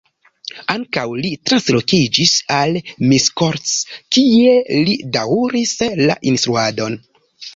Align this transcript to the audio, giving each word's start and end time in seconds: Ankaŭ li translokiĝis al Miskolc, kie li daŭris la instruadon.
Ankaŭ 0.73 1.01
li 1.23 1.29
translokiĝis 1.49 2.31
al 2.59 2.73
Miskolc, 3.11 3.75
kie 4.17 4.57
li 4.89 4.97
daŭris 5.17 5.75
la 6.09 6.17
instruadon. 6.33 6.97